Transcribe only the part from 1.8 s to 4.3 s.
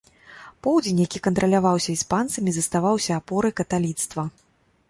іспанцамі, заставаўся апорай каталіцтва.